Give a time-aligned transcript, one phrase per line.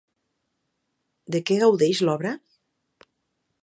[1.37, 2.35] De què gaudeix l'obra?